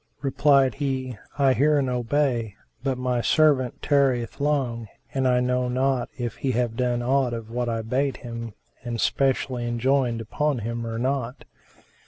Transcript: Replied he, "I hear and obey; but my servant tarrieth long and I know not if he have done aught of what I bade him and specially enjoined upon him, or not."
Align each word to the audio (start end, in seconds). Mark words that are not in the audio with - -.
Replied 0.23 0.73
he, 0.73 1.15
"I 1.37 1.53
hear 1.53 1.77
and 1.77 1.87
obey; 1.87 2.55
but 2.81 2.97
my 2.97 3.21
servant 3.21 3.83
tarrieth 3.83 4.39
long 4.41 4.87
and 5.13 5.27
I 5.27 5.41
know 5.41 5.67
not 5.69 6.09
if 6.17 6.37
he 6.37 6.53
have 6.53 6.75
done 6.75 7.03
aught 7.03 7.33
of 7.35 7.51
what 7.51 7.69
I 7.69 7.83
bade 7.83 8.17
him 8.17 8.55
and 8.83 8.99
specially 8.99 9.67
enjoined 9.67 10.19
upon 10.19 10.57
him, 10.57 10.87
or 10.87 10.97
not." 10.97 11.45